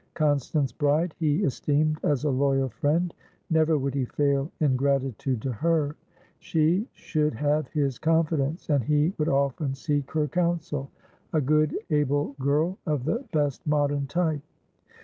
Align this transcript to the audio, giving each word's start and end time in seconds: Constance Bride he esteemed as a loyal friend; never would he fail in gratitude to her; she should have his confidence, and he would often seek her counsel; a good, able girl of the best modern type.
Constance 0.15 0.71
Bride 0.71 1.13
he 1.19 1.43
esteemed 1.43 1.99
as 2.01 2.23
a 2.23 2.29
loyal 2.31 2.69
friend; 2.69 3.13
never 3.51 3.77
would 3.77 3.93
he 3.93 4.05
fail 4.05 4.49
in 4.59 4.75
gratitude 4.75 5.43
to 5.43 5.51
her; 5.51 5.95
she 6.39 6.87
should 6.91 7.35
have 7.35 7.67
his 7.67 7.99
confidence, 7.99 8.67
and 8.71 8.83
he 8.83 9.13
would 9.19 9.29
often 9.29 9.75
seek 9.75 10.09
her 10.13 10.27
counsel; 10.27 10.89
a 11.33 11.39
good, 11.39 11.77
able 11.91 12.33
girl 12.39 12.79
of 12.87 13.05
the 13.05 13.23
best 13.31 13.67
modern 13.67 14.07
type. 14.07 14.41